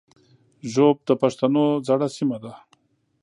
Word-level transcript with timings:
ږوب 0.73 0.97
د 1.07 1.09
پښتنو 1.21 1.63
زړه 1.87 2.07
سیمه 2.17 2.37
ده 2.43 2.53